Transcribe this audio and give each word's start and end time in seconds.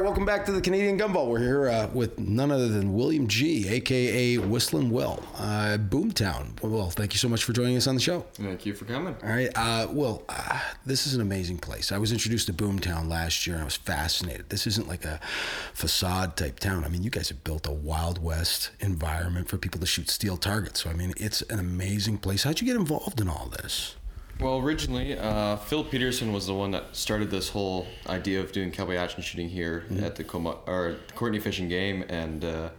right, 0.00 0.06
welcome 0.06 0.24
back 0.24 0.46
to 0.46 0.52
the 0.52 0.60
Canadian 0.62 0.96
Gun 0.96 1.12
Vault. 1.12 1.28
We're 1.28 1.40
here 1.40 1.68
uh, 1.68 1.88
with 1.92 2.18
none 2.18 2.50
other 2.50 2.68
than 2.68 2.94
William 2.94 3.28
G, 3.28 3.68
aka 3.68 4.38
Whistling 4.38 4.90
Will, 4.90 5.22
uh, 5.36 5.76
Boomtown. 5.78 6.60
Well, 6.62 6.88
thank 6.88 7.12
you 7.12 7.18
so 7.18 7.28
much 7.28 7.44
for 7.44 7.52
joining 7.52 7.76
us 7.76 7.86
on 7.86 7.96
the 7.96 8.00
show. 8.00 8.24
Thank 8.32 8.64
you 8.64 8.72
for 8.72 8.86
coming. 8.86 9.14
All 9.22 9.28
right, 9.28 9.50
uh, 9.54 9.88
Will, 9.90 10.22
uh, 10.28 10.58
this 10.86 11.06
is 11.06 11.14
an 11.14 11.20
amazing 11.20 11.58
place. 11.58 11.92
I 11.92 11.98
was 11.98 12.12
introduced 12.12 12.46
to 12.46 12.54
Boomtown 12.54 13.10
last 13.10 13.46
year 13.46 13.56
and 13.56 13.62
I 13.62 13.66
was 13.66 13.76
fascinated. 13.76 14.48
This 14.48 14.66
isn't 14.66 14.88
like 14.88 15.04
a 15.04 15.20
facade 15.74 16.34
type 16.36 16.60
town. 16.60 16.84
I 16.84 16.88
mean, 16.88 17.02
you 17.02 17.10
guys 17.10 17.28
have 17.28 17.44
built 17.44 17.66
a 17.66 17.72
Wild 17.72 18.22
West 18.22 18.70
environment 18.80 19.48
for 19.48 19.58
people 19.58 19.80
to 19.80 19.86
shoot 19.86 20.08
steel 20.08 20.38
targets. 20.38 20.82
So, 20.82 20.90
I 20.90 20.94
mean, 20.94 21.12
it's 21.18 21.42
an 21.42 21.58
amazing 21.58 22.18
place. 22.18 22.44
How'd 22.44 22.60
you 22.60 22.66
get 22.66 22.76
involved 22.76 23.20
in 23.20 23.28
all 23.28 23.52
this? 23.60 23.96
Well, 24.40 24.58
originally, 24.58 25.18
uh, 25.18 25.56
Phil 25.56 25.84
Peterson 25.84 26.32
was 26.32 26.46
the 26.46 26.54
one 26.54 26.70
that 26.70 26.96
started 26.96 27.30
this 27.30 27.50
whole 27.50 27.86
idea 28.08 28.40
of 28.40 28.52
doing 28.52 28.70
cowboy 28.70 28.96
action 28.96 29.22
shooting 29.22 29.50
here 29.50 29.84
Mm-hmm. 29.90 30.02
at 30.04 30.16
the 30.16 30.24
Coma, 30.24 30.56
or 30.66 30.96
Courtenay 31.14 31.40
Fish 31.40 31.58
and 31.58 31.68
Game, 31.68 32.04
and 32.08 32.42
uh, 32.44 32.70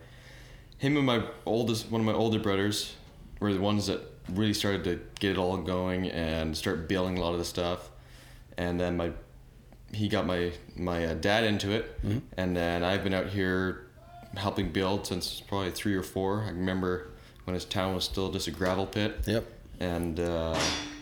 him 0.79 0.97
and 0.97 1.05
my 1.05 1.23
oldest, 1.45 1.91
one 1.91 2.01
of 2.01 2.07
my 2.07 2.13
older 2.13 2.39
brothers, 2.39 2.95
were 3.39 3.53
the 3.53 3.59
ones 3.59 3.85
that 3.87 4.01
really 4.29 4.53
started 4.55 4.83
to 4.85 4.99
get 5.19 5.31
it 5.33 5.37
all 5.37 5.55
going 5.57 6.09
and 6.09 6.57
start 6.57 6.87
building 6.87 7.19
a 7.19 7.21
lot 7.21 7.33
of 7.33 7.37
the 7.39 7.45
stuff, 7.45 7.91
and 8.57 8.79
then 8.79 8.97
my 8.97 9.11
he 9.93 10.07
got 10.07 10.25
my 10.25 10.51
my 10.75 11.05
uh, 11.05 11.13
dad 11.13 11.43
into 11.43 11.69
it, 11.71 12.01
Mm-hmm. 12.01 12.19
and 12.37 12.57
then 12.57 12.83
I've 12.83 13.03
been 13.03 13.13
out 13.13 13.27
here 13.27 13.85
helping 14.35 14.71
build 14.71 15.05
since 15.05 15.41
probably 15.41 15.69
three 15.71 15.93
or 15.93 16.03
four. 16.03 16.41
I 16.43 16.49
remember 16.49 17.11
when 17.43 17.53
his 17.53 17.65
town 17.65 17.93
was 17.93 18.03
still 18.05 18.31
just 18.31 18.47
a 18.47 18.51
gravel 18.51 18.87
pit. 18.87 19.19
Yep. 19.27 19.45
And 19.79 20.19
uh, 20.19 20.57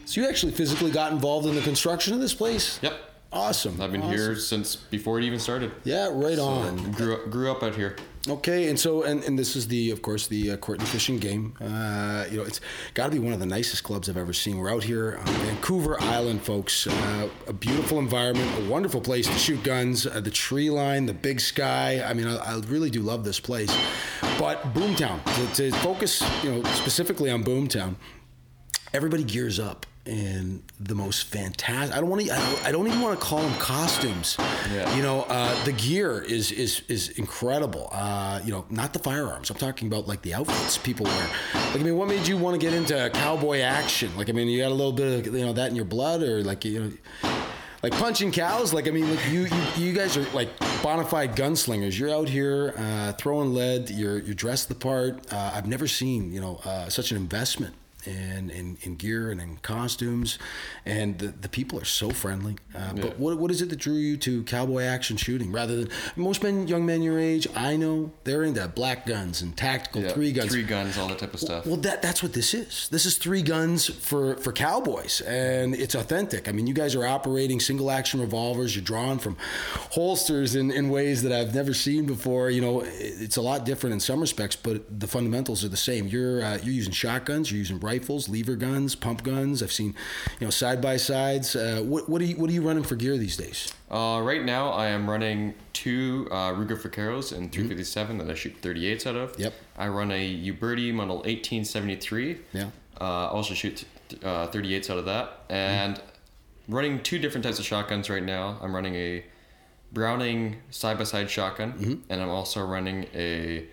So, 0.10 0.22
you 0.22 0.28
actually 0.28 0.54
physically 0.54 0.90
got 0.90 1.12
involved 1.12 1.46
in 1.46 1.54
the 1.54 1.62
construction 1.62 2.16
of 2.16 2.20
this 2.20 2.34
place? 2.34 2.80
yep, 2.82 2.94
Awesome. 3.32 3.80
I've 3.80 3.92
been 3.92 4.02
Awesome. 4.02 4.18
here 4.18 4.36
since 4.36 4.76
before 4.76 5.20
it 5.20 5.24
even 5.24 5.38
started. 5.38 5.72
Yeah, 5.84 6.10
right 6.12 6.36
So, 6.36 6.46
on. 6.46 6.92
grew 6.94 7.14
up, 7.14 7.30
grew 7.30 7.52
up 7.52 7.62
out 7.62 7.76
here. 7.76 7.96
Okay, 8.28 8.70
and 8.70 8.80
so 8.80 9.04
and, 9.04 9.24
and 9.24 9.38
this 9.38 9.56
is 9.56 9.68
the 9.68 9.92
of 9.92 10.02
course 10.02 10.26
the 10.26 10.54
uh, 10.54 10.58
Courtenay 10.58 10.88
Fish 10.88 11.10
and 11.10 11.22
Game. 11.22 11.54
Uh, 11.62 12.26
you 12.32 12.38
know, 12.38 12.44
it's 12.44 12.60
got 12.96 13.06
to 13.06 13.12
be 13.12 13.20
one 13.20 13.34
of 13.34 13.40
the 13.40 13.46
nicest 13.46 13.84
clubs 13.84 14.10
I've 14.10 14.18
ever 14.18 14.34
seen. 14.34 14.58
We're 14.58 14.72
out 14.74 14.84
here 14.84 15.20
on 15.20 15.26
Vancouver 15.46 16.02
Island, 16.02 16.42
folks. 16.42 16.88
Uh, 16.88 17.30
a 17.48 17.54
beautiful 17.54 18.00
environment, 18.00 18.50
a 18.66 18.68
wonderful 18.68 19.02
place 19.02 19.28
to 19.28 19.38
shoot 19.38 19.62
guns. 19.64 20.08
Uh, 20.08 20.20
the 20.22 20.32
tree 20.32 20.72
line, 20.72 21.06
the 21.06 21.14
big 21.14 21.40
sky. 21.40 22.04
I 22.04 22.16
mean, 22.16 22.28
I, 22.28 22.36
I 22.38 22.56
really 22.68 22.90
do 22.90 23.02
love 23.02 23.24
this 23.24 23.40
place. 23.40 23.70
But 24.40 24.74
Boomtown, 24.74 25.24
to, 25.54 25.72
to 25.72 25.78
focus, 25.78 26.24
you 26.44 26.52
know, 26.52 26.64
specifically 26.72 27.30
on 27.30 27.44
Boomtown, 27.44 27.96
everybody 28.92 29.24
gears 29.24 29.60
up 29.60 29.86
in 30.10 30.64
the 30.80 30.96
most 30.96 31.24
fantastic. 31.28 31.96
I 31.96 32.02
don't 32.02 32.10
want 32.10 32.26
to. 32.26 32.34
I 32.34 32.38
don't, 32.38 32.66
I 32.66 32.72
don't 32.72 32.88
even 32.88 33.02
want 33.02 33.20
to 33.20 33.26
call 33.26 33.42
them 33.42 33.54
costumes. 33.60 34.36
Yeah. 34.74 34.96
You 34.96 35.04
know, 35.04 35.22
uh, 35.30 35.64
the 35.64 35.72
gear 35.72 36.22
is 36.22 36.52
is 36.52 36.82
is 36.88 37.10
incredible. 37.10 37.90
Uh, 37.92 38.42
you 38.44 38.52
know, 38.52 38.66
not 38.70 38.94
the 38.94 39.00
firearms. 39.00 39.50
I'm 39.50 39.58
talking 39.58 39.88
about 39.88 40.08
like 40.08 40.22
the 40.24 40.34
outfits 40.34 40.78
people 40.78 41.06
wear. 41.06 41.30
Like, 41.54 41.76
I 41.76 41.84
mean, 41.84 41.96
what 41.96 42.08
made 42.08 42.28
you 42.28 42.38
want 42.38 42.60
to 42.60 42.66
get 42.66 42.74
into 42.74 43.10
cowboy 43.14 43.60
action? 43.60 44.16
Like, 44.18 44.30
I 44.30 44.32
mean, 44.32 44.48
you 44.48 44.62
got 44.62 44.72
a 44.72 44.76
little 44.76 44.92
bit 44.92 45.28
of 45.28 45.34
you 45.34 45.46
know 45.46 45.54
that 45.54 45.70
in 45.70 45.76
your 45.76 45.86
blood, 45.86 46.24
or 46.24 46.44
like 46.44 46.66
you 46.66 46.82
know. 46.82 46.92
Like 47.82 47.94
punching 47.94 48.34
cows, 48.34 48.74
like 48.74 48.90
I 48.90 48.92
mean, 48.92 49.10
like 49.10 49.32
you, 49.32 49.46
you, 49.46 49.86
you 49.86 49.94
guys 49.94 50.18
are 50.18 50.30
like 50.32 50.50
bona 50.84 51.06
fide 51.06 51.38
gunslingers. 51.38 51.98
You're 51.98 52.10
out 52.10 52.28
here 52.28 52.74
uh, 52.78 53.14
throwing 53.14 53.54
lead. 53.54 53.90
You're 53.90 54.20
you're 54.20 54.36
dressed 54.36 54.68
the 54.68 54.76
part. 54.76 55.32
Uh, 55.32 55.52
I've 55.54 55.66
never 55.66 55.88
seen 55.88 56.34
you 56.34 56.42
know 56.42 56.60
uh, 56.66 56.90
such 56.90 57.12
an 57.12 57.16
investment 57.16 57.74
in, 58.06 58.50
in, 58.50 58.78
in 58.82 58.96
gear 58.96 59.30
and 59.32 59.42
in 59.42 59.58
costumes, 59.58 60.40
and 60.86 61.20
the, 61.20 61.28
the 61.28 61.50
people 61.50 61.80
are 61.80 61.86
so 61.86 62.10
friendly. 62.10 62.56
Uh, 62.76 62.94
Yeah. 62.96 63.02
But 63.02 63.20
what, 63.20 63.38
what 63.38 63.52
is 63.52 63.62
it 63.62 63.70
that 63.70 63.76
drew 63.80 63.96
you 63.96 64.18
to 64.18 64.44
cowboy 64.44 64.84
action 64.84 65.18
shooting 65.18 65.52
rather 65.52 65.76
than 65.76 65.90
most 66.16 66.42
men, 66.44 66.68
young 66.68 66.86
men 66.86 67.02
your 67.02 67.20
age? 67.20 67.48
I 67.56 67.76
know 67.76 68.12
they're 68.24 68.44
into 68.44 68.68
black 68.68 69.06
guns 69.06 69.42
and 69.42 69.56
tactical 69.58 70.02
Yeah, 70.02 70.14
three 70.14 70.32
guns. 70.32 70.52
three 70.52 70.64
guns, 70.64 70.98
all 70.98 71.08
that 71.10 71.20
type 71.20 71.34
of 71.34 71.40
stuff. 71.40 71.66
Well, 71.66 71.78
that 71.78 72.02
that's 72.02 72.24
what 72.24 72.34
this 72.34 72.54
is. 72.54 72.88
This 72.90 73.06
is 73.06 73.18
three 73.18 73.42
guns 73.42 73.88
for 73.88 74.36
for 74.38 74.52
cowboys, 74.54 75.22
and 75.22 75.76
it's 75.76 75.96
authentic. 75.96 76.48
I 76.48 76.52
mean, 76.52 76.68
you 76.68 76.74
guys 76.74 76.96
are 76.96 77.06
operating 77.06 77.60
single 77.60 77.92
action 77.92 78.20
revolvers. 78.22 78.76
You're 78.76 78.86
drawing 78.86 79.20
from 79.20 79.36
holsters 79.92 80.56
in, 80.56 80.72
in 80.72 80.90
ways 80.90 81.22
that 81.24 81.32
I've 81.32 81.54
never 81.56 81.74
seen 81.74 82.06
before. 82.06 82.50
You 82.50 82.62
know, 82.62 82.82
it- 82.82 83.16
it's 83.20 83.38
a 83.38 83.42
lot 83.42 83.66
different 83.66 83.94
in 83.94 84.00
some 84.00 84.20
respects, 84.22 84.56
but 84.56 85.00
the 85.00 85.08
fundamentals 85.08 85.64
are 85.64 85.70
the 85.70 85.78
same. 85.78 86.08
You're 86.08 86.44
uh, 86.44 86.58
you're 86.64 86.74
using 86.74 86.94
shotguns. 86.94 87.52
You're 87.52 87.60
using 87.60 87.78
rifles, 87.94 88.30
lever 88.30 88.56
guns, 88.56 88.96
pump 88.96 89.24
guns. 89.24 89.62
I've 89.64 89.72
seen, 89.72 89.92
you 90.40 90.46
know, 90.48 90.52
side 90.52 90.80
by 90.82 90.98
sides. 90.98 91.56
Uh, 91.56 91.82
what 91.92 92.04
what 92.12 92.22
are 92.22 92.26
you 92.26 92.36
what 92.40 92.50
are 92.50 92.54
you 92.54 92.62
running 92.70 92.84
for 92.84 92.96
gear 92.96 93.18
these 93.18 93.38
days? 93.38 93.74
Uh, 93.90 94.22
right 94.32 94.44
now, 94.56 94.70
I 94.70 94.88
am 94.88 95.10
running 95.10 95.56
two 95.74 96.28
uh, 96.32 96.52
Ruger 96.60 96.78
in 97.38 97.50
Mm-hmm. 97.50 97.52
357 97.52 98.18
that 98.20 98.30
I 98.30 98.36
shoot 98.36 98.54
38s 98.62 99.08
out 99.08 99.16
of. 99.16 99.28
Yep. 99.40 99.54
I 99.78 99.88
run 99.88 100.12
a 100.12 100.22
Uberti 100.52 100.94
model 100.94 101.18
1873. 101.18 102.38
Yeah. 102.54 102.70
Uh, 103.02 103.04
also 103.36 103.54
shoot 103.54 103.86
uh, 104.24 104.48
38s 104.48 104.90
out 104.92 104.98
of 105.00 105.06
that. 105.06 105.26
And 105.50 106.00
running 106.68 107.02
two 107.02 107.18
different 107.18 107.44
types 107.46 107.60
of 107.60 107.66
shotguns 107.66 108.10
right 108.10 108.24
now. 108.24 108.58
I'm 108.62 108.74
running 108.76 108.96
a 108.96 109.24
Browning 109.92 110.58
side 110.70 110.98
by 111.00 111.04
side 111.06 111.30
shotgun, 111.32 111.72
Mm-hmm. 111.74 111.96
and 112.12 112.22
I'm 112.22 112.30
also 112.30 112.64
running 112.64 113.08
a 113.16 113.66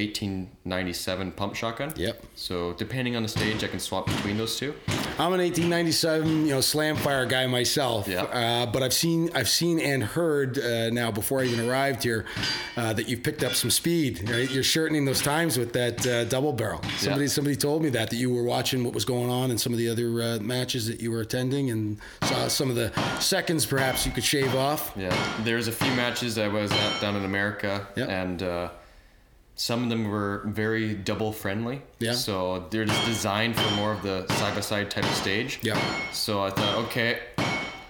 1897 0.00 1.32
pump 1.32 1.54
shotgun. 1.54 1.92
Yep. 1.96 2.22
So 2.34 2.72
depending 2.74 3.16
on 3.16 3.22
the 3.22 3.28
stage, 3.28 3.62
I 3.64 3.68
can 3.68 3.80
swap 3.80 4.06
between 4.06 4.36
those 4.38 4.56
two. 4.58 4.74
I'm 5.18 5.32
an 5.34 5.40
1897, 5.40 6.46
you 6.46 6.54
know, 6.54 6.60
slam 6.60 6.96
fire 6.96 7.26
guy 7.26 7.46
myself. 7.46 8.08
Yeah. 8.08 8.22
Uh, 8.22 8.66
but 8.66 8.82
I've 8.82 8.92
seen, 8.94 9.30
I've 9.34 9.48
seen 9.48 9.78
and 9.80 10.02
heard 10.02 10.58
uh, 10.58 10.90
now 10.90 11.10
before 11.10 11.40
I 11.40 11.44
even 11.44 11.68
arrived 11.68 12.02
here 12.02 12.24
uh, 12.76 12.92
that 12.94 13.08
you've 13.08 13.22
picked 13.22 13.42
up 13.44 13.52
some 13.54 13.70
speed. 13.70 14.28
Right? 14.30 14.50
You're 14.50 14.62
shortening 14.62 15.04
those 15.04 15.22
times 15.22 15.58
with 15.58 15.72
that 15.74 16.06
uh, 16.06 16.24
double 16.24 16.52
barrel. 16.52 16.80
Somebody, 16.98 17.28
somebody 17.28 17.56
told 17.56 17.82
me 17.82 17.88
that 17.90 18.10
that 18.10 18.16
you 18.16 18.32
were 18.32 18.44
watching 18.44 18.82
what 18.84 18.94
was 18.94 19.04
going 19.04 19.30
on 19.30 19.50
in 19.50 19.58
some 19.58 19.72
of 19.72 19.78
the 19.78 19.88
other 19.88 20.22
uh, 20.22 20.38
matches 20.40 20.86
that 20.86 21.00
you 21.00 21.10
were 21.10 21.20
attending 21.20 21.70
and 21.70 21.98
saw 22.22 22.48
some 22.48 22.70
of 22.70 22.76
the 22.76 22.90
seconds 23.20 23.66
perhaps 23.66 24.06
you 24.06 24.12
could 24.12 24.24
shave 24.24 24.54
off. 24.54 24.92
Yeah, 24.96 25.14
there's 25.44 25.68
a 25.68 25.72
few 25.72 25.90
matches 25.92 26.38
I 26.38 26.48
was 26.48 26.72
at 26.72 27.00
down 27.00 27.16
in 27.16 27.24
America, 27.24 27.86
Yep. 27.96 28.08
and 28.08 28.42
uh, 28.42 28.68
some 29.60 29.82
of 29.82 29.90
them 29.90 30.08
were 30.08 30.40
very 30.46 30.94
double 30.94 31.32
friendly. 31.32 31.82
Yeah. 31.98 32.12
So 32.12 32.66
they're 32.70 32.86
just 32.86 33.04
designed 33.04 33.56
for 33.56 33.74
more 33.74 33.92
of 33.92 34.02
the 34.02 34.26
side 34.36 34.54
by 34.54 34.62
side 34.62 34.90
type 34.90 35.04
of 35.04 35.14
stage. 35.14 35.58
Yeah. 35.60 35.78
So 36.12 36.42
I 36.42 36.48
thought, 36.48 36.78
okay, 36.86 37.18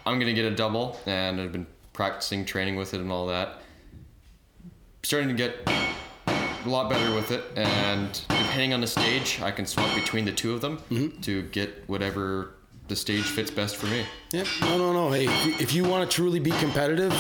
I'm 0.04 0.18
gonna 0.18 0.32
get 0.32 0.46
a 0.46 0.50
double, 0.56 0.98
and 1.06 1.40
I've 1.40 1.52
been 1.52 1.68
practicing, 1.92 2.44
training 2.44 2.74
with 2.74 2.92
it, 2.92 2.98
and 3.00 3.12
all 3.12 3.28
that. 3.28 3.60
Starting 5.04 5.28
to 5.28 5.34
get 5.34 5.58
a 6.26 6.68
lot 6.68 6.90
better 6.90 7.14
with 7.14 7.30
it, 7.30 7.44
and 7.56 8.20
depending 8.28 8.74
on 8.74 8.80
the 8.80 8.88
stage, 8.88 9.40
I 9.40 9.52
can 9.52 9.64
swap 9.64 9.94
between 9.94 10.24
the 10.24 10.32
two 10.32 10.52
of 10.52 10.60
them 10.60 10.78
Mm-hmm. 10.90 11.20
to 11.20 11.42
get 11.50 11.84
whatever 11.88 12.54
the 12.88 12.96
stage 12.96 13.22
fits 13.26 13.52
best 13.52 13.76
for 13.76 13.86
me. 13.86 14.04
Yeah, 14.32 14.42
no, 14.62 14.76
no, 14.76 14.92
no. 14.92 15.10
Hey, 15.12 15.26
if 15.28 15.46
you, 15.46 15.54
if 15.60 15.72
you 15.72 15.84
want 15.84 16.10
to 16.10 16.12
truly 16.12 16.40
be 16.40 16.50
competitive, 16.50 17.14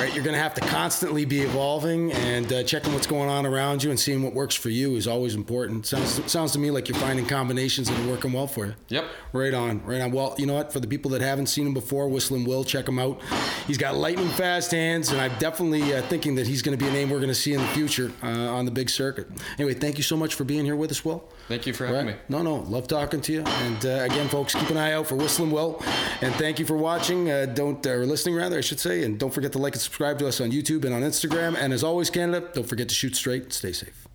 right, 0.00 0.14
you're 0.14 0.24
going 0.24 0.34
to 0.34 0.40
have 0.42 0.54
to 0.54 0.60
constantly 0.62 1.24
be 1.24 1.40
evolving 1.40 2.12
and 2.12 2.52
uh, 2.52 2.62
checking 2.62 2.92
what's 2.92 3.06
going 3.06 3.28
on 3.28 3.46
around 3.46 3.82
you 3.82 3.90
and 3.90 3.98
seeing 4.00 4.22
what 4.22 4.32
works 4.34 4.54
for 4.54 4.68
you 4.70 4.96
is 4.96 5.06
always 5.06 5.34
important. 5.34 5.86
Sounds 5.86 6.30
sounds 6.30 6.52
to 6.52 6.58
me 6.58 6.70
like 6.70 6.88
you're 6.88 6.98
finding 6.98 7.26
combinations 7.26 7.88
that 7.88 7.98
are 8.00 8.08
working 8.10 8.32
well 8.32 8.46
for 8.46 8.66
you. 8.66 8.74
Yep. 8.88 9.04
Right 9.32 9.54
on, 9.54 9.84
right 9.84 10.00
on. 10.00 10.10
Well, 10.12 10.34
you 10.38 10.46
know 10.46 10.54
what? 10.54 10.72
For 10.72 10.80
the 10.80 10.86
people 10.86 11.10
that 11.12 11.20
haven't 11.22 11.46
seen 11.46 11.66
him 11.66 11.74
before, 11.74 12.08
Whistling 12.08 12.44
Will, 12.44 12.64
check 12.64 12.88
him 12.88 12.98
out. 12.98 13.20
He's 13.66 13.78
got 13.78 13.94
lightning 13.96 14.28
fast 14.30 14.70
hands, 14.70 15.12
and 15.12 15.20
I'm 15.20 15.36
definitely 15.38 15.94
uh, 15.94 16.02
thinking 16.02 16.34
that 16.36 16.46
he's 16.46 16.62
going 16.62 16.76
to 16.76 16.82
be 16.82 16.88
a 16.88 16.92
name 16.92 17.10
we're 17.10 17.18
going 17.18 17.28
to 17.28 17.34
see 17.34 17.52
in 17.52 17.60
the 17.60 17.68
future 17.68 18.10
uh, 18.22 18.26
on 18.28 18.64
the 18.64 18.70
big 18.70 18.90
circuit. 18.90 19.28
Anyway, 19.58 19.74
thank 19.74 19.96
you 19.98 20.02
so 20.02 20.16
much 20.16 20.34
for 20.34 20.44
being 20.44 20.64
here 20.64 20.76
with 20.76 20.90
us, 20.90 21.04
Will. 21.04 21.24
Thank 21.48 21.66
you 21.66 21.72
for 21.72 21.86
having 21.86 22.06
Right. 22.06 22.14
me. 22.16 22.20
No, 22.28 22.42
no, 22.42 22.56
love 22.56 22.88
talking 22.88 23.20
to 23.22 23.32
you. 23.32 23.42
And 23.42 23.84
uh, 23.86 23.88
again, 24.10 24.28
folks, 24.28 24.54
keep 24.54 24.70
an 24.70 24.76
eye 24.76 24.92
out 24.92 25.06
for 25.06 25.16
Whistling 25.16 25.50
Will. 25.50 25.82
And 26.20 26.34
thank 26.36 26.58
you 26.58 26.64
for 26.66 26.76
watching. 26.76 27.30
Uh, 27.30 27.46
don't 27.46 27.84
uh, 27.86 27.90
or 27.90 28.06
listening 28.06 28.34
rather, 28.36 28.58
I 28.58 28.60
should 28.60 28.80
say. 28.80 29.02
And 29.04 29.18
don't 29.18 29.32
forget 29.32 29.52
to 29.52 29.58
like 29.58 29.74
and 29.74 29.82
subscribe 29.90 30.20
to 30.20 30.28
us 30.28 30.40
on 30.40 30.52
YouTube 30.52 30.84
and 30.84 30.94
on 30.94 31.02
Instagram. 31.02 31.56
And 31.58 31.72
as 31.72 31.82
always, 31.82 32.10
Canada, 32.10 32.48
don't 32.54 32.68
forget 32.68 32.88
to 32.90 32.94
shoot 32.94 33.16
straight. 33.16 33.52
Stay 33.52 33.72
safe. 33.72 34.09